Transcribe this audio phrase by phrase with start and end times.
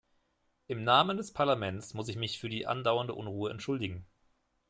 [0.65, 4.03] Im Namen des Parlaments muss ich mich für die andauernde Unruhe entschuldigen.